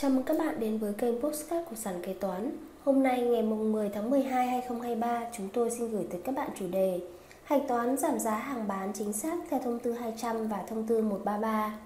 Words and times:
Chào 0.00 0.10
mừng 0.10 0.22
các 0.22 0.38
bạn 0.38 0.60
đến 0.60 0.78
với 0.78 0.92
kênh 0.92 1.20
Postcard 1.20 1.68
của 1.70 1.76
Sản 1.76 2.02
Kế 2.02 2.12
Toán. 2.12 2.50
Hôm 2.84 3.02
nay 3.02 3.20
ngày 3.22 3.42
10 3.42 3.88
tháng 3.88 4.10
12 4.10 4.46
2023, 4.46 5.20
chúng 5.36 5.48
tôi 5.52 5.70
xin 5.70 5.90
gửi 5.90 6.06
tới 6.10 6.20
các 6.24 6.34
bạn 6.34 6.50
chủ 6.58 6.66
đề 6.70 7.00
Hạch 7.44 7.62
toán 7.68 7.96
giảm 7.96 8.18
giá 8.18 8.34
hàng 8.34 8.68
bán 8.68 8.92
chính 8.94 9.12
xác 9.12 9.36
theo 9.50 9.60
thông 9.64 9.78
tư 9.78 9.92
200 9.92 10.48
và 10.48 10.62
thông 10.68 10.86
tư 10.86 11.02
133. 11.02 11.78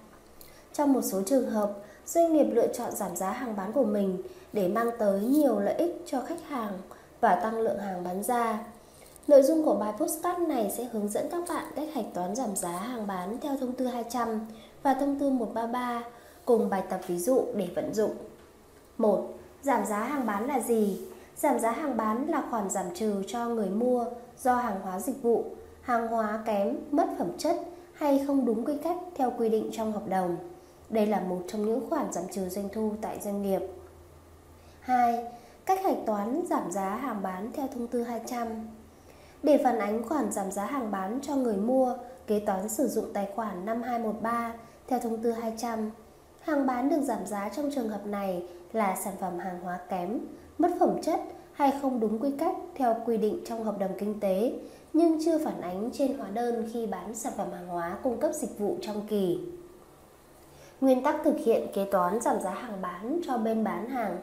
Trong 0.73 0.93
một 0.93 1.01
số 1.03 1.23
trường 1.27 1.51
hợp, 1.51 1.73
doanh 2.07 2.33
nghiệp 2.33 2.47
lựa 2.53 2.67
chọn 2.67 2.97
giảm 2.97 3.17
giá 3.17 3.33
hàng 3.33 3.57
bán 3.57 3.73
của 3.73 3.85
mình 3.85 4.23
để 4.53 4.69
mang 4.69 4.91
tới 4.99 5.21
nhiều 5.21 5.61
lợi 5.61 5.75
ích 5.75 6.03
cho 6.07 6.21
khách 6.21 6.49
hàng 6.49 6.73
và 7.21 7.35
tăng 7.35 7.61
lượng 7.61 7.79
hàng 7.79 8.05
bán 8.05 8.23
ra. 8.23 8.65
Nội 9.29 9.43
dung 9.43 9.65
của 9.65 9.75
bài 9.75 9.93
postcard 9.99 10.41
này 10.41 10.73
sẽ 10.77 10.85
hướng 10.85 11.09
dẫn 11.09 11.29
các 11.31 11.45
bạn 11.49 11.65
cách 11.77 11.89
hạch 11.95 12.15
toán 12.15 12.35
giảm 12.37 12.57
giá 12.57 12.73
hàng 12.73 13.07
bán 13.07 13.37
theo 13.41 13.57
thông 13.61 13.73
tư 13.73 13.87
200 13.87 14.41
và 14.83 14.95
thông 14.95 15.19
tư 15.19 15.31
133 15.31 16.03
cùng 16.45 16.71
bài 16.71 16.83
tập 16.91 17.01
ví 17.07 17.19
dụ 17.19 17.45
để 17.57 17.69
vận 17.75 17.95
dụng. 17.95 18.11
1. 18.99 19.29
Giảm 19.63 19.87
giá 19.87 19.99
hàng 19.99 20.27
bán 20.27 20.47
là 20.47 20.61
gì? 20.61 21.01
Giảm 21.37 21.59
giá 21.59 21.71
hàng 21.71 21.97
bán 21.97 22.27
là 22.29 22.43
khoản 22.51 22.71
giảm 22.71 22.87
trừ 22.95 23.23
cho 23.27 23.49
người 23.49 23.69
mua 23.71 24.05
do 24.39 24.55
hàng 24.55 24.81
hóa 24.83 25.01
dịch 25.01 25.23
vụ, 25.23 25.45
hàng 25.83 26.09
hóa 26.09 26.43
kém, 26.47 26.77
mất 26.91 27.07
phẩm 27.19 27.29
chất 27.39 27.57
hay 27.95 28.25
không 28.27 28.45
đúng 28.47 28.65
quy 28.65 28.75
cách 28.85 28.97
theo 29.15 29.33
quy 29.39 29.49
định 29.49 29.71
trong 29.73 29.93
hợp 29.93 30.09
đồng. 30.09 30.37
Đây 30.91 31.07
là 31.07 31.21
một 31.21 31.43
trong 31.49 31.67
những 31.67 31.91
khoản 31.91 32.13
giảm 32.13 32.25
trừ 32.33 32.49
doanh 32.49 32.69
thu 32.69 32.93
tại 33.01 33.19
doanh 33.21 33.43
nghiệp. 33.43 33.61
2. 34.81 35.25
Cách 35.65 35.81
hạch 35.85 35.99
toán 36.07 36.43
giảm 36.51 36.73
giá 36.73 36.97
hàng 36.97 37.23
bán 37.23 37.51
theo 37.53 37.69
thông 37.75 37.87
tư 37.87 38.03
200. 38.03 38.49
Để 39.43 39.61
phản 39.65 39.79
ánh 39.79 40.09
khoản 40.09 40.33
giảm 40.33 40.53
giá 40.53 40.65
hàng 40.65 40.91
bán 40.91 41.19
cho 41.23 41.37
người 41.37 41.57
mua, 41.57 41.97
kế 42.27 42.41
toán 42.47 42.69
sử 42.69 42.89
dụng 42.89 43.13
tài 43.13 43.29
khoản 43.35 43.65
5213 43.65 44.55
theo 44.89 44.99
thông 44.99 45.23
tư 45.23 45.33
200 45.33 45.91
Hàng 46.43 46.67
bán 46.67 46.89
được 46.89 47.01
giảm 47.03 47.27
giá 47.27 47.49
trong 47.49 47.71
trường 47.75 47.89
hợp 47.89 48.07
này 48.07 48.43
là 48.73 48.97
sản 49.05 49.15
phẩm 49.21 49.39
hàng 49.39 49.61
hóa 49.61 49.79
kém, 49.89 50.19
mất 50.59 50.71
phẩm 50.81 51.03
chất 51.03 51.21
hay 51.53 51.73
không 51.83 52.01
đúng 52.01 52.19
quy 52.19 52.31
cách 52.39 52.57
theo 52.75 52.97
quy 53.07 53.17
định 53.17 53.41
trong 53.47 53.65
hợp 53.65 53.79
đồng 53.79 53.93
kinh 53.99 54.21
tế 54.21 54.53
nhưng 54.93 55.25
chưa 55.25 55.39
phản 55.39 55.61
ánh 55.61 55.91
trên 55.93 56.19
hóa 56.19 56.29
đơn 56.29 56.69
khi 56.73 56.87
bán 56.87 57.15
sản 57.15 57.33
phẩm 57.37 57.53
hàng 57.53 57.69
hóa 57.69 57.97
cung 58.03 58.21
cấp 58.21 58.31
dịch 58.35 58.59
vụ 58.59 58.77
trong 58.81 59.07
kỳ. 59.09 59.39
Nguyên 60.81 61.03
tắc 61.03 61.17
thực 61.25 61.37
hiện 61.45 61.67
kế 61.75 61.85
toán 61.85 62.21
giảm 62.21 62.41
giá 62.41 62.51
hàng 62.51 62.83
bán 62.83 63.21
cho 63.27 63.39
bên 63.39 63.65
bán 63.65 63.89
hàng 63.89 64.17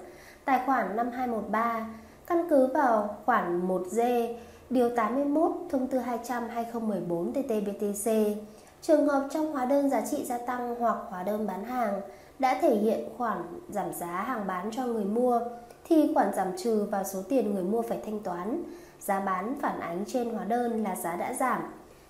Tài 0.45 0.61
khoản 0.66 0.95
5213 0.95 1.88
căn 2.28 2.48
cứ 2.50 2.67
vào 2.67 3.17
khoản 3.26 3.67
1g 3.67 4.33
Điều 4.70 4.89
81 4.95 5.52
Thông 5.70 5.88
tư 5.88 5.98
200 5.98 6.50
2014 6.50 7.33
TT-BTC 7.33 8.36
Trường 8.81 9.08
hợp 9.08 9.27
trong 9.31 9.52
hóa 9.52 9.66
đơn 9.66 9.89
giá 9.89 10.02
trị 10.02 10.25
gia 10.25 10.38
tăng 10.38 10.75
hoặc 10.80 10.97
hóa 11.09 11.23
đơn 11.23 11.47
bán 11.47 11.66
hàng 11.66 12.02
đã 12.39 12.59
thể 12.61 12.75
hiện 12.75 13.09
khoản 13.17 13.44
giảm 13.69 13.94
giá 13.94 14.08
hàng 14.08 14.47
bán 14.47 14.71
cho 14.71 14.86
người 14.86 15.05
mua 15.05 15.39
thì 15.83 16.11
khoản 16.13 16.33
giảm 16.33 16.47
trừ 16.58 16.88
vào 16.91 17.03
số 17.03 17.21
tiền 17.30 17.53
người 17.53 17.63
mua 17.63 17.81
phải 17.81 17.99
thanh 18.05 18.19
toán. 18.19 18.63
Giá 18.99 19.19
bán 19.19 19.55
phản 19.61 19.80
ánh 19.80 20.03
trên 20.08 20.30
hóa 20.30 20.44
đơn 20.44 20.83
là 20.83 20.95
giá 20.95 21.16
đã 21.16 21.33
giảm 21.33 21.61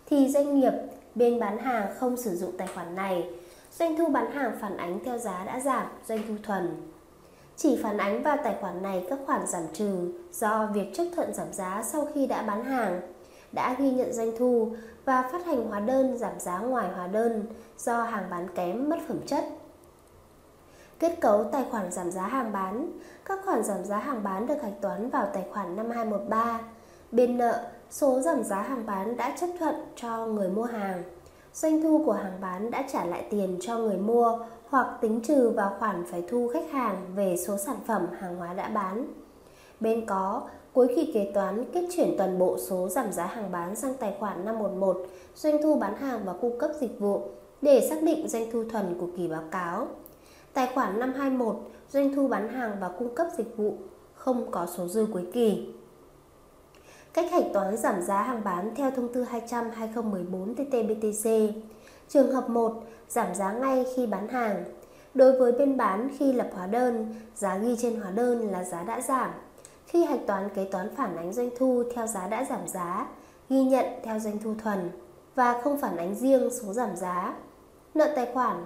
thì 0.05 0.29
doanh 0.29 0.59
nghiệp 0.59 0.73
bên 1.15 1.39
bán 1.39 1.57
hàng 1.57 1.87
không 1.99 2.17
sử 2.17 2.35
dụng 2.35 2.57
tài 2.57 2.67
khoản 2.67 2.95
này. 2.95 3.29
Doanh 3.77 3.97
thu 3.97 4.09
bán 4.09 4.31
hàng 4.31 4.51
phản 4.61 4.77
ánh 4.77 4.99
theo 5.05 5.17
giá 5.17 5.43
đã 5.45 5.59
giảm, 5.59 5.87
doanh 6.05 6.19
thu 6.27 6.33
thuần. 6.43 6.91
Chỉ 7.55 7.79
phản 7.83 7.97
ánh 7.97 8.23
vào 8.23 8.37
tài 8.43 8.55
khoản 8.61 8.81
này 8.81 9.05
các 9.09 9.19
khoản 9.25 9.47
giảm 9.47 9.63
trừ 9.73 10.13
do 10.31 10.69
việc 10.73 10.91
chấp 10.93 11.05
thuận 11.15 11.33
giảm 11.33 11.53
giá 11.53 11.83
sau 11.83 12.07
khi 12.13 12.27
đã 12.27 12.41
bán 12.41 12.63
hàng, 12.65 13.01
đã 13.51 13.75
ghi 13.79 13.91
nhận 13.91 14.13
doanh 14.13 14.31
thu 14.37 14.73
và 15.05 15.29
phát 15.31 15.45
hành 15.45 15.69
hóa 15.69 15.79
đơn 15.79 16.17
giảm 16.17 16.39
giá 16.39 16.59
ngoài 16.59 16.89
hóa 16.95 17.07
đơn 17.07 17.45
do 17.77 18.03
hàng 18.03 18.29
bán 18.29 18.47
kém 18.55 18.89
mất 18.89 18.97
phẩm 19.07 19.17
chất. 19.25 19.45
Kết 20.99 21.15
cấu 21.21 21.43
tài 21.43 21.65
khoản 21.71 21.91
giảm 21.91 22.11
giá 22.11 22.27
hàng 22.27 22.51
bán 22.51 22.91
Các 23.25 23.39
khoản 23.45 23.63
giảm 23.63 23.85
giá 23.85 23.97
hàng 23.97 24.23
bán 24.23 24.47
được 24.47 24.61
hạch 24.61 24.81
toán 24.81 25.09
vào 25.09 25.27
tài 25.33 25.45
khoản 25.51 25.75
5213 25.75 26.59
Bên 27.11 27.37
nợ, 27.37 27.67
số 27.89 28.19
giảm 28.19 28.43
giá 28.43 28.61
hàng 28.61 28.85
bán 28.85 29.17
đã 29.17 29.35
chấp 29.39 29.47
thuận 29.59 29.75
cho 29.95 30.25
người 30.25 30.49
mua 30.49 30.63
hàng 30.63 31.03
Doanh 31.53 31.81
thu 31.81 32.03
của 32.05 32.13
hàng 32.13 32.37
bán 32.41 32.71
đã 32.71 32.83
trả 32.91 33.05
lại 33.05 33.27
tiền 33.29 33.57
cho 33.61 33.77
người 33.77 33.97
mua 33.97 34.39
hoặc 34.69 34.97
tính 35.01 35.21
trừ 35.21 35.49
vào 35.49 35.75
khoản 35.79 36.05
phải 36.11 36.23
thu 36.29 36.49
khách 36.53 36.71
hàng 36.71 36.97
về 37.15 37.35
số 37.47 37.57
sản 37.57 37.75
phẩm 37.87 38.07
hàng 38.19 38.35
hóa 38.35 38.53
đã 38.53 38.69
bán. 38.69 39.05
Bên 39.79 40.05
có, 40.05 40.41
cuối 40.73 40.87
kỳ 40.95 41.11
kế 41.13 41.31
toán 41.33 41.65
kết 41.73 41.85
chuyển 41.95 42.15
toàn 42.17 42.39
bộ 42.39 42.57
số 42.57 42.89
giảm 42.89 43.11
giá 43.11 43.25
hàng 43.25 43.51
bán 43.51 43.75
sang 43.75 43.93
tài 43.93 44.15
khoản 44.19 44.45
511, 44.45 45.05
doanh 45.35 45.61
thu 45.63 45.75
bán 45.75 45.95
hàng 45.95 46.21
và 46.25 46.33
cung 46.33 46.59
cấp 46.59 46.71
dịch 46.79 46.99
vụ 46.99 47.21
để 47.61 47.87
xác 47.89 48.03
định 48.03 48.27
doanh 48.27 48.51
thu 48.51 48.63
thuần 48.69 48.97
của 48.99 49.07
kỳ 49.17 49.27
báo 49.27 49.43
cáo. 49.51 49.87
Tài 50.53 50.67
khoản 50.73 50.99
521, 50.99 51.55
doanh 51.89 52.15
thu 52.15 52.27
bán 52.27 52.49
hàng 52.49 52.77
và 52.81 52.89
cung 52.99 53.15
cấp 53.15 53.27
dịch 53.37 53.57
vụ 53.57 53.73
không 54.13 54.51
có 54.51 54.65
số 54.65 54.87
dư 54.87 55.07
cuối 55.13 55.27
kỳ. 55.33 55.73
Cách 57.13 57.31
hạch 57.31 57.45
toán 57.53 57.77
giảm 57.77 58.01
giá 58.01 58.21
hàng 58.21 58.41
bán 58.43 58.75
theo 58.75 58.91
thông 58.91 59.13
tư 59.13 59.23
200 59.23 59.69
2014 59.69 60.55
TT-BTC. 60.55 61.51
Trường 62.09 62.31
hợp 62.31 62.49
1, 62.49 62.83
giảm 63.07 63.35
giá 63.35 63.51
ngay 63.53 63.85
khi 63.95 64.05
bán 64.05 64.27
hàng. 64.27 64.63
Đối 65.13 65.39
với 65.39 65.51
bên 65.51 65.77
bán 65.77 66.09
khi 66.17 66.33
lập 66.33 66.49
hóa 66.53 66.67
đơn, 66.67 67.15
giá 67.35 67.57
ghi 67.57 67.75
trên 67.79 68.01
hóa 68.01 68.11
đơn 68.11 68.51
là 68.51 68.63
giá 68.63 68.83
đã 68.83 69.01
giảm. 69.01 69.31
Khi 69.89 70.03
hạch 70.05 70.27
toán 70.27 70.49
kế 70.49 70.65
toán 70.65 70.95
phản 70.95 71.17
ánh 71.17 71.33
doanh 71.33 71.49
thu 71.57 71.83
theo 71.95 72.07
giá 72.07 72.27
đã 72.27 72.45
giảm 72.49 72.67
giá, 72.67 73.07
ghi 73.49 73.63
nhận 73.63 73.85
theo 74.03 74.19
doanh 74.19 74.39
thu 74.39 74.53
thuần 74.63 74.91
và 75.35 75.61
không 75.61 75.77
phản 75.77 75.97
ánh 75.97 76.15
riêng 76.15 76.49
số 76.51 76.73
giảm 76.73 76.95
giá. 76.95 77.33
Nợ 77.93 78.13
tài 78.15 78.31
khoản 78.33 78.65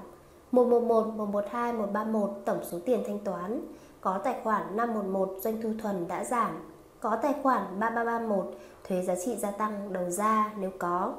111, 0.51 1.07
112, 1.07 1.73
131 1.73 2.29
tổng 2.45 2.59
số 2.71 2.79
tiền 2.85 3.03
thanh 3.07 3.19
toán, 3.19 3.61
có 4.01 4.17
tài 4.17 4.35
khoản 4.43 4.75
511 4.75 5.35
doanh 5.41 5.61
thu 5.61 5.69
thuần 5.81 6.07
đã 6.07 6.23
giảm, 6.23 6.51
có 6.99 7.15
tài 7.21 7.33
khoản 7.43 7.79
3331 7.79 8.53
thuế 8.83 9.01
giá 9.01 9.15
trị 9.25 9.35
gia 9.35 9.51
tăng 9.51 9.93
đầu 9.93 10.09
ra 10.09 10.53
nếu 10.59 10.71
có. 10.79 11.13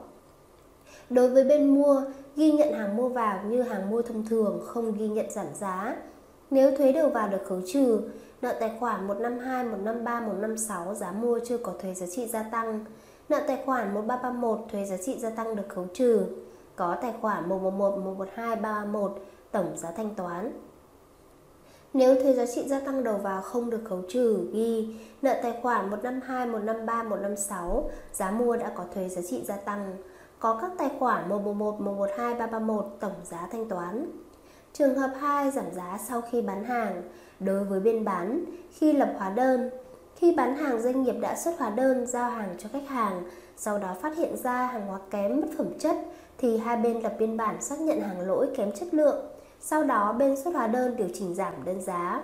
Đối 1.10 1.30
với 1.30 1.44
bên 1.44 1.74
mua, 1.74 2.02
ghi 2.36 2.52
nhận 2.52 2.72
hàng 2.72 2.96
mua 2.96 3.08
vào 3.08 3.44
như 3.44 3.62
hàng 3.62 3.90
mua 3.90 4.02
thông 4.02 4.26
thường 4.26 4.62
không 4.66 4.92
ghi 4.92 5.08
nhận 5.08 5.30
giảm 5.30 5.46
giá. 5.54 5.96
Nếu 6.50 6.76
thuế 6.76 6.92
đầu 6.92 7.10
vào 7.10 7.28
được 7.28 7.42
khấu 7.46 7.60
trừ, 7.72 8.00
nợ 8.44 8.52
tài 8.60 8.72
khoản 8.80 9.06
152, 9.06 9.64
153, 9.64 10.20
156 10.20 10.94
giá 10.94 11.12
mua 11.12 11.40
chưa 11.44 11.58
có 11.58 11.72
thuế 11.82 11.94
giá 11.94 12.06
trị 12.06 12.26
gia 12.26 12.42
tăng, 12.42 12.84
nợ 13.28 13.40
tài 13.46 13.62
khoản 13.66 13.94
1331 13.94 14.58
thuế 14.70 14.84
giá 14.84 14.96
trị 14.96 15.18
gia 15.18 15.30
tăng 15.30 15.56
được 15.56 15.68
khấu 15.68 15.86
trừ 15.94 16.26
có 16.76 16.96
tài 17.02 17.14
khoản 17.20 17.48
111, 17.48 17.90
112, 17.90 18.56
331 18.56 19.12
tổng 19.50 19.76
giá 19.76 19.90
thanh 19.90 20.14
toán. 20.14 20.52
Nếu 21.92 22.14
thuế 22.14 22.32
giá 22.32 22.46
trị 22.46 22.68
gia 22.68 22.80
tăng 22.80 23.04
đầu 23.04 23.16
vào 23.16 23.42
không 23.42 23.70
được 23.70 23.80
khấu 23.84 24.02
trừ, 24.08 24.48
ghi 24.52 24.96
nợ 25.22 25.34
tài 25.42 25.60
khoản 25.62 25.90
152, 25.90 26.46
153, 26.46 27.02
156 27.02 27.90
giá 28.12 28.30
mua 28.30 28.56
đã 28.56 28.72
có 28.74 28.84
thuế 28.94 29.08
giá 29.08 29.22
trị 29.30 29.44
gia 29.44 29.56
tăng. 29.56 29.96
Có 30.38 30.58
các 30.62 30.70
tài 30.78 30.90
khoản 30.98 31.28
111, 31.28 31.80
112, 31.80 32.34
331 32.34 32.86
tổng 33.00 33.16
giá 33.24 33.48
thanh 33.52 33.68
toán. 33.68 34.06
Trường 34.78 34.94
hợp 34.94 35.10
2 35.20 35.50
giảm 35.50 35.64
giá 35.74 35.98
sau 36.08 36.20
khi 36.20 36.42
bán 36.42 36.64
hàng 36.64 37.02
đối 37.40 37.64
với 37.64 37.80
bên 37.80 38.04
bán 38.04 38.44
khi 38.70 38.92
lập 38.92 39.14
hóa 39.18 39.30
đơn. 39.30 39.70
Khi 40.16 40.34
bán 40.36 40.56
hàng 40.56 40.82
doanh 40.82 41.02
nghiệp 41.02 41.14
đã 41.20 41.36
xuất 41.36 41.58
hóa 41.58 41.70
đơn 41.70 42.06
giao 42.06 42.30
hàng 42.30 42.54
cho 42.58 42.68
khách 42.72 42.88
hàng, 42.88 43.22
sau 43.56 43.78
đó 43.78 43.96
phát 44.02 44.16
hiện 44.16 44.36
ra 44.36 44.66
hàng 44.66 44.86
hóa 44.86 44.98
kém 45.10 45.40
mất 45.40 45.46
phẩm 45.58 45.78
chất 45.78 45.96
thì 46.38 46.58
hai 46.58 46.76
bên 46.76 47.00
lập 47.00 47.12
biên 47.18 47.36
bản 47.36 47.62
xác 47.62 47.80
nhận 47.80 48.00
hàng 48.00 48.20
lỗi 48.20 48.48
kém 48.56 48.72
chất 48.72 48.94
lượng. 48.94 49.26
Sau 49.60 49.84
đó 49.84 50.12
bên 50.12 50.36
xuất 50.36 50.54
hóa 50.54 50.66
đơn 50.66 50.96
điều 50.96 51.08
chỉnh 51.14 51.34
giảm 51.34 51.52
đơn 51.64 51.80
giá. 51.80 52.22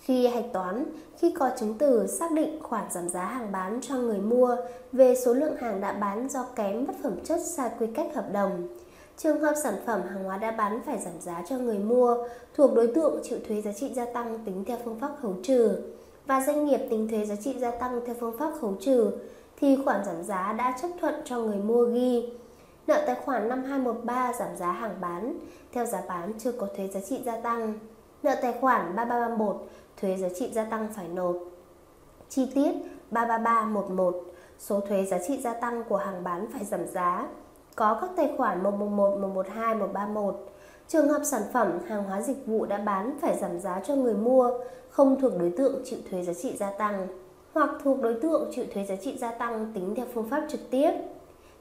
Khi 0.00 0.26
hạch 0.26 0.52
toán, 0.52 0.84
khi 1.18 1.34
có 1.38 1.50
chứng 1.58 1.74
từ 1.78 2.06
xác 2.06 2.32
định 2.32 2.62
khoản 2.62 2.84
giảm 2.90 3.08
giá 3.08 3.24
hàng 3.24 3.52
bán 3.52 3.78
cho 3.82 3.94
người 3.94 4.18
mua 4.18 4.56
về 4.92 5.14
số 5.24 5.34
lượng 5.34 5.56
hàng 5.56 5.80
đã 5.80 5.92
bán 5.92 6.28
do 6.28 6.46
kém 6.56 6.84
mất 6.84 6.94
phẩm 7.02 7.16
chất 7.24 7.40
sai 7.40 7.70
quy 7.78 7.86
cách 7.86 8.14
hợp 8.14 8.32
đồng. 8.32 8.68
Trường 9.16 9.40
hợp 9.40 9.54
sản 9.62 9.74
phẩm 9.86 10.02
hàng 10.02 10.24
hóa 10.24 10.38
đã 10.38 10.50
bán 10.50 10.80
phải 10.86 10.98
giảm 10.98 11.20
giá 11.20 11.42
cho 11.48 11.58
người 11.58 11.78
mua, 11.78 12.16
thuộc 12.54 12.74
đối 12.74 12.86
tượng 12.94 13.20
chịu 13.22 13.38
thuế 13.48 13.62
giá 13.62 13.72
trị 13.72 13.94
gia 13.94 14.04
tăng 14.04 14.38
tính 14.44 14.64
theo 14.66 14.78
phương 14.84 14.98
pháp 15.00 15.10
khấu 15.22 15.34
trừ 15.42 15.78
và 16.26 16.44
doanh 16.46 16.66
nghiệp 16.66 16.80
tính 16.90 17.08
thuế 17.08 17.24
giá 17.24 17.36
trị 17.36 17.54
gia 17.58 17.70
tăng 17.70 18.00
theo 18.06 18.14
phương 18.20 18.38
pháp 18.38 18.52
khấu 18.60 18.74
trừ, 18.80 19.10
thì 19.60 19.78
khoản 19.84 20.04
giảm 20.04 20.22
giá 20.22 20.52
đã 20.52 20.78
chấp 20.82 20.88
thuận 21.00 21.14
cho 21.24 21.38
người 21.38 21.58
mua 21.58 21.84
ghi 21.84 22.30
Nợ 22.86 23.02
tài 23.06 23.14
khoản 23.14 23.48
5213 23.48 24.32
giảm 24.32 24.56
giá 24.56 24.72
hàng 24.72 24.94
bán, 25.00 25.38
theo 25.72 25.86
giá 25.86 26.02
bán 26.08 26.32
chưa 26.38 26.52
có 26.52 26.66
thuế 26.76 26.88
giá 26.88 27.00
trị 27.00 27.20
gia 27.24 27.40
tăng. 27.40 27.78
Nợ 28.22 28.34
tài 28.42 28.52
khoản 28.60 28.96
3331 28.96 29.66
thuế 30.00 30.16
giá 30.16 30.28
trị 30.28 30.50
gia 30.52 30.64
tăng 30.64 30.88
phải 30.96 31.08
nộp. 31.08 31.36
Chi 32.28 32.50
tiết 32.54 32.72
33311 33.10 34.24
số 34.58 34.80
thuế 34.80 35.04
giá 35.04 35.18
trị 35.28 35.40
gia 35.42 35.52
tăng 35.52 35.84
của 35.84 35.96
hàng 35.96 36.24
bán 36.24 36.46
phải 36.52 36.64
giảm 36.64 36.86
giá. 36.86 37.28
Có 37.76 37.98
các 38.00 38.10
tài 38.16 38.30
khoản 38.36 38.62
111, 38.62 39.18
112, 39.20 39.74
131. 39.74 40.46
Trường 40.88 41.08
hợp 41.08 41.20
sản 41.24 41.42
phẩm, 41.52 41.78
hàng 41.88 42.04
hóa 42.04 42.20
dịch 42.20 42.46
vụ 42.46 42.66
đã 42.66 42.78
bán 42.78 43.18
phải 43.20 43.38
giảm 43.38 43.58
giá 43.60 43.80
cho 43.86 43.94
người 43.94 44.14
mua, 44.14 44.50
không 44.90 45.20
thuộc 45.20 45.32
đối 45.38 45.50
tượng 45.50 45.82
chịu 45.84 45.98
thuế 46.10 46.22
giá 46.22 46.32
trị 46.42 46.56
gia 46.56 46.70
tăng 46.70 47.06
hoặc 47.54 47.70
thuộc 47.84 48.02
đối 48.02 48.14
tượng 48.14 48.50
chịu 48.54 48.64
thuế 48.74 48.84
giá 48.84 48.96
trị 48.96 49.18
gia 49.18 49.30
tăng 49.30 49.72
tính 49.74 49.94
theo 49.96 50.06
phương 50.14 50.28
pháp 50.28 50.46
trực 50.48 50.70
tiếp 50.70 50.92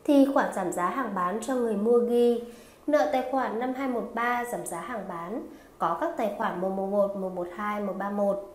thì 0.04 0.28
khoản 0.34 0.54
giảm 0.56 0.72
giá 0.72 0.90
hàng 0.90 1.16
bán 1.16 1.40
cho 1.42 1.56
người 1.56 1.78
mua 1.78 2.00
ghi 2.00 2.44
nợ 2.88 3.10
tài 3.14 3.32
khoản 3.32 3.60
5213 3.60 4.46
giảm 4.52 4.66
giá 4.66 4.80
hàng 4.80 5.06
bán 5.10 5.48
có 5.78 5.98
các 6.02 6.14
tài 6.18 6.36
khoản 6.38 6.62
111, 6.62 7.16
112, 7.16 7.82
131. 7.82 8.55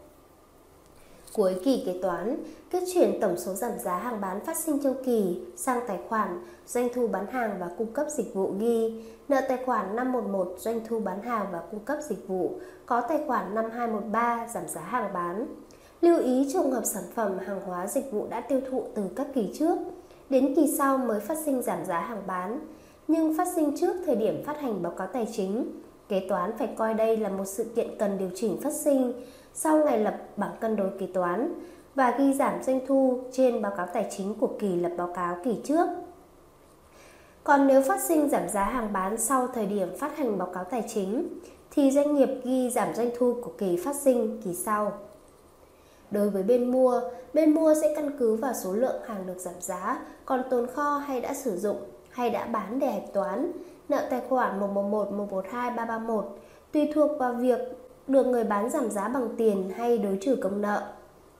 Cuối 1.32 1.60
kỳ 1.64 1.82
kế 1.86 1.98
toán, 2.02 2.36
kết 2.70 2.82
chuyển 2.94 3.20
tổng 3.20 3.38
số 3.38 3.54
giảm 3.54 3.78
giá 3.78 3.96
hàng 3.96 4.20
bán 4.20 4.44
phát 4.44 4.56
sinh 4.56 4.78
trong 4.82 5.04
kỳ 5.04 5.40
sang 5.56 5.80
tài 5.88 5.98
khoản 6.08 6.44
doanh 6.66 6.88
thu 6.94 7.06
bán 7.06 7.26
hàng 7.26 7.56
và 7.60 7.70
cung 7.78 7.92
cấp 7.92 8.06
dịch 8.16 8.34
vụ 8.34 8.52
ghi. 8.58 9.04
Nợ 9.28 9.40
tài 9.48 9.58
khoản 9.66 9.96
511 9.96 10.54
doanh 10.58 10.80
thu 10.88 11.00
bán 11.00 11.22
hàng 11.22 11.46
và 11.52 11.62
cung 11.70 11.80
cấp 11.80 11.98
dịch 12.08 12.28
vụ. 12.28 12.60
Có 12.86 13.00
tài 13.00 13.18
khoản 13.26 13.54
5213 13.54 14.48
giảm 14.54 14.68
giá 14.68 14.80
hàng 14.80 15.12
bán. 15.12 15.46
Lưu 16.00 16.18
ý 16.18 16.48
trường 16.52 16.72
hợp 16.72 16.84
sản 16.84 17.04
phẩm 17.14 17.38
hàng 17.38 17.60
hóa 17.66 17.86
dịch 17.86 18.12
vụ 18.12 18.26
đã 18.30 18.40
tiêu 18.40 18.60
thụ 18.70 18.84
từ 18.94 19.02
các 19.16 19.26
kỳ 19.34 19.50
trước. 19.58 19.78
Đến 20.30 20.54
kỳ 20.54 20.74
sau 20.78 20.98
mới 20.98 21.20
phát 21.20 21.38
sinh 21.44 21.62
giảm 21.62 21.84
giá 21.84 22.00
hàng 22.00 22.22
bán. 22.26 22.60
Nhưng 23.08 23.36
phát 23.36 23.48
sinh 23.54 23.76
trước 23.76 23.96
thời 24.06 24.16
điểm 24.16 24.42
phát 24.46 24.60
hành 24.60 24.82
báo 24.82 24.92
cáo 24.92 25.06
tài 25.06 25.28
chính 25.32 25.80
kế 26.10 26.20
toán 26.28 26.52
phải 26.58 26.68
coi 26.76 26.94
đây 26.94 27.16
là 27.16 27.28
một 27.28 27.44
sự 27.44 27.64
kiện 27.76 27.98
cần 27.98 28.18
điều 28.18 28.30
chỉnh 28.34 28.60
phát 28.60 28.72
sinh 28.72 29.12
sau 29.54 29.84
ngày 29.84 29.98
lập 29.98 30.16
bảng 30.36 30.56
cân 30.60 30.76
đối 30.76 30.90
kế 30.98 31.06
toán 31.06 31.54
và 31.94 32.16
ghi 32.18 32.34
giảm 32.34 32.62
doanh 32.62 32.86
thu 32.86 33.20
trên 33.32 33.62
báo 33.62 33.72
cáo 33.76 33.86
tài 33.86 34.06
chính 34.16 34.34
của 34.34 34.50
kỳ 34.58 34.76
lập 34.76 34.92
báo 34.96 35.12
cáo 35.14 35.36
kỳ 35.44 35.56
trước. 35.64 35.86
Còn 37.44 37.66
nếu 37.66 37.82
phát 37.82 38.00
sinh 38.00 38.28
giảm 38.28 38.48
giá 38.48 38.64
hàng 38.64 38.92
bán 38.92 39.16
sau 39.16 39.46
thời 39.46 39.66
điểm 39.66 39.96
phát 39.98 40.16
hành 40.16 40.38
báo 40.38 40.48
cáo 40.54 40.64
tài 40.64 40.84
chính 40.94 41.28
thì 41.70 41.90
doanh 41.90 42.14
nghiệp 42.14 42.28
ghi 42.44 42.70
giảm 42.70 42.94
doanh 42.94 43.10
thu 43.18 43.36
của 43.42 43.52
kỳ 43.58 43.76
phát 43.76 43.96
sinh 43.96 44.40
kỳ 44.44 44.54
sau. 44.54 44.92
Đối 46.10 46.30
với 46.30 46.42
bên 46.42 46.72
mua, 46.72 47.00
bên 47.34 47.54
mua 47.54 47.74
sẽ 47.82 47.94
căn 47.96 48.18
cứ 48.18 48.34
vào 48.34 48.52
số 48.64 48.72
lượng 48.72 49.02
hàng 49.06 49.26
được 49.26 49.38
giảm 49.38 49.54
giá, 49.60 50.00
còn 50.24 50.42
tồn 50.50 50.66
kho 50.66 50.98
hay 50.98 51.20
đã 51.20 51.34
sử 51.34 51.58
dụng 51.58 51.76
hay 52.10 52.30
đã 52.30 52.46
bán 52.46 52.78
để 52.78 52.90
hạch 52.90 53.12
toán, 53.12 53.52
nợ 53.90 54.06
tài 54.10 54.20
khoản 54.28 54.60
111, 54.60 55.12
112, 55.12 55.70
331 55.70 56.38
tùy 56.72 56.90
thuộc 56.94 57.19
vào 57.19 57.32
việc 57.32 57.58
được 58.06 58.26
người 58.26 58.44
bán 58.44 58.70
giảm 58.70 58.90
giá 58.90 59.08
bằng 59.08 59.28
tiền 59.37 59.70
hay 59.76 59.98
đối 59.98 60.19
trừ 60.20 60.37
công 60.42 60.62
nợ. 60.62 60.82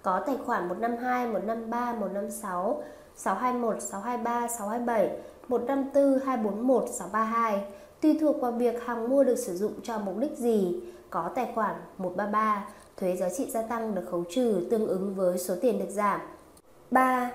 Có 0.03 0.23
tài 0.27 0.37
khoản 0.47 0.69
152, 0.69 1.27
153, 1.27 1.93
156, 1.93 2.83
621, 3.17 3.83
623, 3.83 4.49
627, 4.49 5.11
154, 5.49 6.27
241, 6.27 6.85
632 6.93 7.65
tùy 8.01 8.19
thuộc 8.21 8.41
vào 8.41 8.53
việc 8.53 8.85
hàng 8.85 9.09
mua 9.09 9.25
được 9.25 9.37
sử 9.37 9.57
dụng 9.57 9.73
cho 9.83 9.99
mục 9.99 10.17
đích 10.19 10.39
gì. 10.39 10.81
Có 11.11 11.31
tài 11.35 11.53
khoản 11.55 11.75
133, 11.99 12.67
thuế 12.97 13.17
giá 13.17 13.29
trị 13.29 13.51
gia 13.51 13.63
tăng 13.63 13.95
được 13.95 14.03
khấu 14.11 14.25
trừ 14.31 14.67
tương 14.71 14.87
ứng 14.87 15.15
với 15.15 15.39
số 15.39 15.55
tiền 15.61 15.79
được 15.79 15.91
giảm. 15.91 16.21
3. 16.91 17.31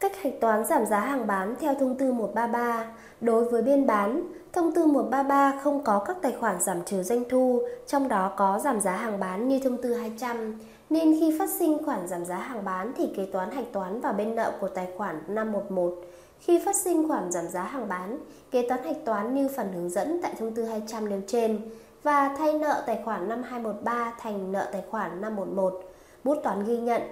Cách 0.00 0.22
hạch 0.22 0.40
toán 0.40 0.64
giảm 0.64 0.86
giá 0.86 1.00
hàng 1.00 1.26
bán 1.26 1.54
theo 1.60 1.74
thông 1.74 1.94
tư 1.98 2.12
133. 2.12 2.84
Đối 3.20 3.44
với 3.44 3.62
bên 3.62 3.86
bán, 3.86 4.22
thông 4.52 4.74
tư 4.74 4.86
133 4.86 5.60
không 5.62 5.84
có 5.84 6.04
các 6.06 6.16
tài 6.22 6.32
khoản 6.40 6.60
giảm 6.60 6.84
trừ 6.84 7.02
doanh 7.02 7.24
thu, 7.28 7.62
trong 7.86 8.08
đó 8.08 8.32
có 8.36 8.60
giảm 8.64 8.80
giá 8.80 8.96
hàng 8.96 9.20
bán 9.20 9.48
như 9.48 9.60
thông 9.64 9.82
tư 9.82 9.94
200, 9.94 10.58
nên 10.90 11.16
khi 11.20 11.38
phát 11.38 11.50
sinh 11.50 11.84
khoản 11.84 12.08
giảm 12.08 12.24
giá 12.24 12.36
hàng 12.36 12.64
bán 12.64 12.92
thì 12.96 13.12
kế 13.16 13.26
toán 13.32 13.50
hạch 13.50 13.72
toán 13.72 14.00
vào 14.00 14.12
bên 14.12 14.34
nợ 14.34 14.52
của 14.60 14.68
tài 14.68 14.88
khoản 14.96 15.20
511. 15.28 15.94
Khi 16.40 16.62
phát 16.64 16.76
sinh 16.76 17.08
khoản 17.08 17.32
giảm 17.32 17.48
giá 17.48 17.62
hàng 17.62 17.88
bán, 17.88 18.18
kế 18.50 18.68
toán 18.68 18.84
hạch 18.84 19.04
toán 19.04 19.34
như 19.34 19.48
phần 19.56 19.72
hướng 19.72 19.90
dẫn 19.90 20.20
tại 20.22 20.34
thông 20.38 20.54
tư 20.54 20.64
200 20.64 21.08
nêu 21.08 21.20
trên 21.26 21.60
và 22.02 22.36
thay 22.38 22.52
nợ 22.52 22.82
tài 22.86 22.98
khoản 23.04 23.28
5213 23.28 24.12
thành 24.20 24.52
nợ 24.52 24.68
tài 24.72 24.82
khoản 24.90 25.20
511. 25.20 25.82
Bút 26.24 26.38
toán 26.42 26.64
ghi 26.66 26.76
nhận 26.76 27.02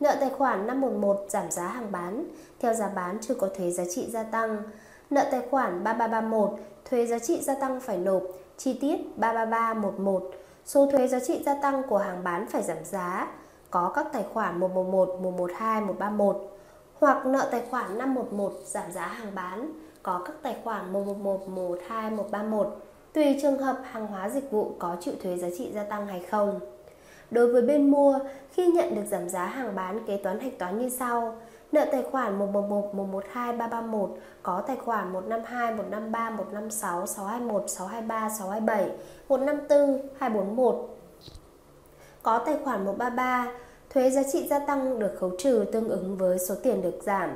Nợ 0.00 0.16
tài 0.20 0.30
khoản 0.30 0.66
511 0.66 1.24
giảm 1.28 1.50
giá 1.50 1.66
hàng 1.66 1.92
bán, 1.92 2.24
theo 2.60 2.74
giá 2.74 2.88
bán 2.88 3.18
chưa 3.20 3.34
có 3.34 3.48
thuế 3.56 3.70
giá 3.70 3.84
trị 3.90 4.06
gia 4.10 4.22
tăng. 4.22 4.62
Nợ 5.10 5.24
tài 5.30 5.42
khoản 5.50 5.84
3331, 5.84 6.58
thuế 6.90 7.06
giá 7.06 7.18
trị 7.18 7.40
gia 7.42 7.54
tăng 7.54 7.80
phải 7.80 7.98
nộp, 7.98 8.22
chi 8.56 8.78
tiết 8.80 8.96
33311. 9.16 10.30
Số 10.64 10.90
thuế 10.90 11.08
giá 11.08 11.20
trị 11.20 11.42
gia 11.46 11.54
tăng 11.54 11.82
của 11.82 11.98
hàng 11.98 12.24
bán 12.24 12.46
phải 12.46 12.62
giảm 12.62 12.84
giá, 12.84 13.28
có 13.70 13.92
các 13.94 14.06
tài 14.12 14.24
khoản 14.32 14.60
111, 14.60 15.08
112, 15.08 15.80
131 15.80 16.36
hoặc 16.98 17.26
nợ 17.26 17.48
tài 17.50 17.62
khoản 17.70 17.98
511 17.98 18.52
giảm 18.64 18.92
giá 18.92 19.06
hàng 19.06 19.34
bán, 19.34 19.72
có 20.02 20.22
các 20.26 20.34
tài 20.42 20.56
khoản 20.64 20.92
111, 20.92 21.48
112, 21.48 22.10
131 22.10 22.76
tùy 23.12 23.38
trường 23.42 23.58
hợp 23.58 23.76
hàng 23.84 24.06
hóa 24.06 24.28
dịch 24.28 24.50
vụ 24.50 24.72
có 24.78 24.96
chịu 25.00 25.14
thuế 25.22 25.36
giá 25.36 25.48
trị 25.58 25.70
gia 25.74 25.84
tăng 25.84 26.06
hay 26.06 26.20
không. 26.20 26.60
Đối 27.30 27.52
với 27.52 27.62
bên 27.62 27.90
mua, 27.90 28.18
khi 28.52 28.66
nhận 28.66 28.94
được 28.94 29.04
giảm 29.06 29.28
giá 29.28 29.46
hàng 29.46 29.74
bán 29.74 30.06
kế 30.06 30.16
toán 30.16 30.40
hạch 30.40 30.58
toán 30.58 30.78
như 30.78 30.88
sau. 30.88 31.34
Nợ 31.72 31.86
tài 31.92 32.02
khoản 32.02 32.38
111, 32.38 32.94
112, 32.94 33.56
331 33.56 34.10
có 34.42 34.62
tài 34.66 34.76
khoản 34.76 35.12
152, 35.12 35.74
153, 35.74 36.30
156, 36.30 37.06
621, 37.06 37.70
623, 37.70 38.28
627, 38.28 38.90
154, 39.28 40.08
241. 40.18 40.96
Có 42.22 42.38
tài 42.46 42.56
khoản 42.64 42.84
133, 42.84 43.52
thuế 43.90 44.10
giá 44.10 44.22
trị 44.32 44.46
gia 44.50 44.58
tăng 44.58 44.98
được 44.98 45.16
khấu 45.20 45.30
trừ 45.38 45.64
tương 45.72 45.88
ứng 45.88 46.16
với 46.16 46.38
số 46.38 46.54
tiền 46.62 46.82
được 46.82 46.98
giảm. 47.02 47.30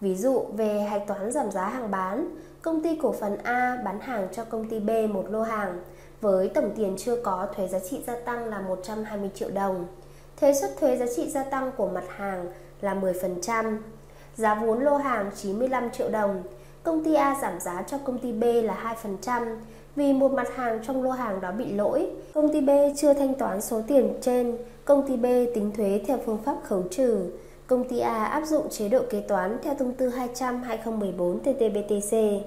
Ví 0.00 0.16
dụ 0.16 0.44
về 0.56 0.80
hạch 0.80 1.06
toán 1.06 1.32
giảm 1.32 1.50
giá 1.50 1.68
hàng 1.68 1.90
bán, 1.90 2.28
công 2.62 2.82
ty 2.82 2.96
cổ 3.02 3.12
phần 3.12 3.38
A 3.42 3.78
bán 3.84 4.00
hàng 4.00 4.28
cho 4.32 4.44
công 4.44 4.68
ty 4.68 4.80
B 4.80 4.90
một 5.10 5.24
lô 5.30 5.42
hàng 5.42 5.80
với 6.20 6.48
tổng 6.48 6.70
tiền 6.76 6.94
chưa 6.98 7.16
có 7.22 7.48
thuế 7.56 7.68
giá 7.68 7.78
trị 7.78 8.00
gia 8.06 8.16
tăng 8.24 8.44
là 8.48 8.60
120 8.60 9.30
triệu 9.34 9.50
đồng. 9.50 9.86
Thuế 10.40 10.54
suất 10.54 10.70
thuế 10.80 10.96
giá 10.96 11.06
trị 11.16 11.30
gia 11.30 11.42
tăng 11.42 11.70
của 11.76 11.88
mặt 11.88 12.04
hàng 12.08 12.46
là 12.80 12.94
10%. 12.94 13.78
Giá 14.36 14.54
vốn 14.54 14.80
lô 14.80 14.96
hàng 14.96 15.30
95 15.36 15.90
triệu 15.90 16.08
đồng. 16.08 16.42
Công 16.82 17.04
ty 17.04 17.14
A 17.14 17.38
giảm 17.42 17.60
giá 17.60 17.84
cho 17.86 17.98
công 17.98 18.18
ty 18.18 18.32
B 18.32 18.44
là 18.64 18.96
2% 19.02 19.56
vì 19.96 20.12
một 20.12 20.32
mặt 20.32 20.48
hàng 20.54 20.80
trong 20.86 21.02
lô 21.02 21.10
hàng 21.10 21.40
đó 21.40 21.52
bị 21.52 21.72
lỗi. 21.72 22.10
Công 22.34 22.52
ty 22.52 22.60
B 22.60 22.70
chưa 22.96 23.14
thanh 23.14 23.34
toán 23.34 23.60
số 23.60 23.82
tiền 23.86 24.14
trên, 24.20 24.56
công 24.84 25.08
ty 25.08 25.16
B 25.16 25.24
tính 25.54 25.72
thuế 25.76 26.00
theo 26.06 26.18
phương 26.26 26.42
pháp 26.44 26.56
khấu 26.64 26.82
trừ. 26.90 27.30
Công 27.66 27.88
ty 27.88 27.98
A 27.98 28.24
áp 28.24 28.44
dụng 28.46 28.70
chế 28.70 28.88
độ 28.88 29.00
kế 29.10 29.20
toán 29.20 29.58
theo 29.62 29.74
thông 29.74 29.92
tư 29.92 30.10
200/2014 30.10 31.38
TT-BTC. 31.44 32.40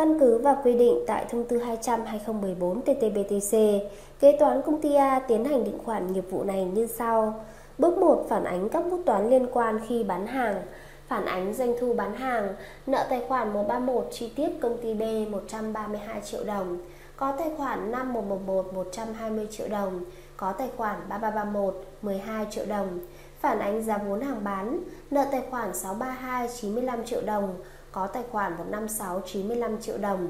Căn 0.00 0.20
cứ 0.20 0.38
vào 0.38 0.60
quy 0.64 0.74
định 0.74 0.94
tại 1.06 1.24
thông 1.30 1.44
tư 1.44 1.58
200/2014 1.58 2.80
TT-BTC, 2.82 3.80
kế 4.20 4.36
toán 4.36 4.62
công 4.62 4.80
ty 4.80 4.94
A 4.94 5.18
tiến 5.18 5.44
hành 5.44 5.64
định 5.64 5.78
khoản 5.84 6.12
nghiệp 6.12 6.24
vụ 6.30 6.42
này 6.44 6.64
như 6.64 6.86
sau. 6.86 7.44
Bước 7.78 7.98
1 7.98 8.26
phản 8.28 8.44
ánh 8.44 8.68
các 8.68 8.84
bút 8.90 9.02
toán 9.06 9.30
liên 9.30 9.46
quan 9.52 9.80
khi 9.88 10.04
bán 10.04 10.26
hàng, 10.26 10.62
phản 11.06 11.24
ánh 11.24 11.54
doanh 11.54 11.74
thu 11.80 11.92
bán 11.92 12.14
hàng, 12.14 12.54
nợ 12.86 13.06
tài 13.10 13.20
khoản 13.28 13.52
131 13.52 14.08
chi 14.10 14.32
tiết 14.36 14.48
công 14.60 14.76
ty 14.82 14.94
B 14.94 15.02
132 15.30 16.20
triệu 16.20 16.44
đồng, 16.44 16.78
có 17.16 17.32
tài 17.32 17.50
khoản 17.56 17.90
5111 17.90 18.74
120 18.74 19.46
triệu 19.50 19.68
đồng, 19.68 20.04
có 20.36 20.52
tài 20.52 20.68
khoản 20.76 20.96
3331 21.08 21.84
12 22.02 22.46
triệu 22.50 22.64
đồng, 22.66 22.98
phản 23.40 23.58
ánh 23.58 23.82
giá 23.82 23.98
vốn 23.98 24.20
hàng 24.20 24.44
bán, 24.44 24.80
nợ 25.10 25.24
tài 25.32 25.42
khoản 25.50 25.74
632 25.74 26.48
95 26.60 27.04
triệu 27.04 27.20
đồng, 27.26 27.54
có 27.92 28.06
tài 28.06 28.22
khoản 28.30 28.52
156 28.52 29.20
95 29.26 29.80
triệu 29.80 29.98
đồng. 29.98 30.28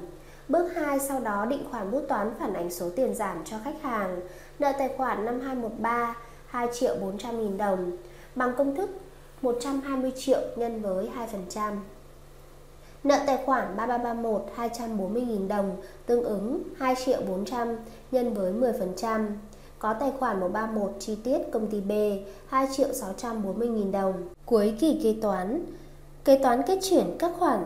Bước 0.49 0.69
2 0.75 1.01
sau 1.01 1.21
đó 1.21 1.45
định 1.45 1.65
khoản 1.71 1.91
bút 1.91 2.03
toán 2.09 2.35
phản 2.39 2.55
ánh 2.55 2.71
số 2.71 2.91
tiền 2.97 3.15
giảm 3.15 3.45
cho 3.45 3.57
khách 3.65 3.83
hàng, 3.83 4.21
nợ 4.59 4.73
tài 4.79 4.89
khoản 4.97 5.25
5213 5.25 6.17
2 6.47 6.69
triệu 6.73 6.97
400 7.01 7.41
nghìn 7.41 7.57
đồng 7.57 7.97
bằng 8.35 8.53
công 8.59 8.77
thức 8.77 8.91
120 9.43 10.13
triệu 10.17 10.41
nhân 10.57 10.83
với 10.83 11.09
2%. 11.49 11.77
Nợ 13.05 13.19
tài 13.27 13.39
khoản 13.47 13.77
3331 13.77 14.45
240 14.55 15.23
nghìn 15.23 15.49
đồng 15.49 15.77
tương 16.07 16.25
ứng 16.25 16.63
2 16.79 16.95
triệu 17.05 17.21
400 17.29 17.77
nhân 18.11 18.35
với 18.35 18.53
10%. 18.53 19.27
Có 19.79 19.93
tài 19.93 20.13
khoản 20.19 20.41
131 20.41 20.93
chi 20.99 21.19
tiết 21.25 21.39
công 21.53 21.67
ty 21.67 21.81
B 21.81 21.93
2 22.49 22.67
triệu 22.77 22.89
640.000 22.89 23.93
đồng. 23.93 24.15
Cuối 24.47 24.75
kỳ 24.81 25.01
kế 25.03 25.15
toán, 25.23 25.65
Kế 26.25 26.39
toán 26.43 26.63
kết 26.67 26.79
chuyển 26.83 27.17
các 27.19 27.33
khoản 27.39 27.65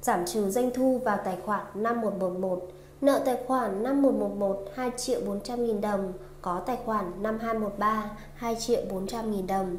giảm 0.00 0.26
trừ 0.26 0.50
doanh 0.50 0.70
thu 0.74 1.00
vào 1.04 1.18
tài 1.24 1.36
khoản 1.44 1.66
5111, 1.74 2.68
nợ 3.00 3.22
tài 3.24 3.36
khoản 3.46 3.82
5111 3.82 4.64
2 4.74 4.90
triệu 4.96 5.20
400 5.26 5.64
nghìn 5.64 5.80
đồng, 5.80 6.12
có 6.42 6.62
tài 6.66 6.78
khoản 6.84 7.22
5213 7.22 8.10
2 8.34 8.56
triệu 8.60 8.80
400 8.90 9.30
nghìn 9.30 9.46
đồng. 9.46 9.76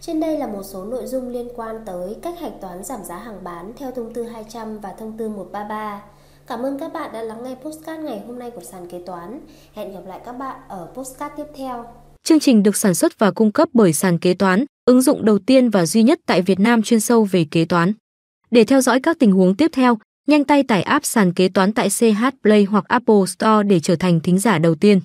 Trên 0.00 0.20
đây 0.20 0.38
là 0.38 0.46
một 0.46 0.62
số 0.62 0.84
nội 0.84 1.06
dung 1.06 1.28
liên 1.28 1.48
quan 1.56 1.84
tới 1.86 2.16
cách 2.22 2.34
hạch 2.40 2.60
toán 2.60 2.84
giảm 2.84 3.04
giá 3.04 3.16
hàng 3.16 3.44
bán 3.44 3.72
theo 3.76 3.90
thông 3.90 4.12
tư 4.12 4.22
200 4.22 4.80
và 4.80 4.94
thông 4.98 5.18
tư 5.18 5.28
133. 5.28 6.02
Cảm 6.46 6.62
ơn 6.62 6.78
các 6.78 6.92
bạn 6.92 7.12
đã 7.12 7.22
lắng 7.22 7.44
nghe 7.44 7.54
postcard 7.54 8.02
ngày 8.02 8.22
hôm 8.26 8.38
nay 8.38 8.50
của 8.50 8.62
sàn 8.62 8.88
kế 8.88 9.02
toán. 9.06 9.40
Hẹn 9.72 9.92
gặp 9.92 10.06
lại 10.06 10.20
các 10.24 10.32
bạn 10.32 10.60
ở 10.68 10.88
postcard 10.94 11.34
tiếp 11.36 11.46
theo. 11.56 11.84
Chương 12.22 12.40
trình 12.40 12.62
được 12.62 12.76
sản 12.76 12.94
xuất 12.94 13.18
và 13.18 13.30
cung 13.30 13.52
cấp 13.52 13.68
bởi 13.72 13.92
sàn 13.92 14.18
kế 14.18 14.34
toán, 14.34 14.64
ứng 14.86 15.02
dụng 15.02 15.24
đầu 15.24 15.38
tiên 15.38 15.70
và 15.70 15.86
duy 15.86 16.02
nhất 16.02 16.20
tại 16.26 16.42
Việt 16.42 16.60
Nam 16.60 16.82
chuyên 16.82 17.00
sâu 17.00 17.24
về 17.24 17.46
kế 17.50 17.64
toán. 17.64 17.92
Để 18.50 18.64
theo 18.64 18.80
dõi 18.80 19.00
các 19.00 19.18
tình 19.18 19.32
huống 19.32 19.56
tiếp 19.56 19.70
theo, 19.74 19.98
nhanh 20.26 20.44
tay 20.44 20.62
tải 20.62 20.82
app 20.82 21.04
sàn 21.04 21.32
kế 21.32 21.48
toán 21.48 21.72
tại 21.72 21.88
CH 21.88 22.24
Play 22.42 22.64
hoặc 22.64 22.84
Apple 22.88 23.26
Store 23.26 23.62
để 23.62 23.80
trở 23.80 23.96
thành 23.96 24.20
thính 24.20 24.38
giả 24.38 24.58
đầu 24.58 24.74
tiên. 24.74 25.00